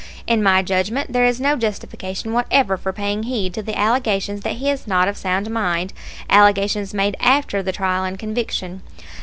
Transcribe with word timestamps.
In 0.25 0.41
my 0.41 0.63
judgment 0.63 1.13
there 1.13 1.25
is 1.25 1.39
no 1.39 1.55
justification 1.55 2.33
whatever 2.33 2.75
for 2.75 2.91
paying 2.91 3.21
heed 3.21 3.53
to 3.53 3.61
the 3.61 3.77
allegations 3.77 4.41
that 4.41 4.53
he 4.53 4.67
is 4.67 4.87
not 4.87 5.07
of 5.07 5.15
sound 5.15 5.47
mind, 5.51 5.93
allegations 6.27 6.91
made 6.91 7.15
after 7.19 7.61
the 7.61 7.71
trial 7.71 8.03
and 8.03 8.17
conviction. 8.17 8.81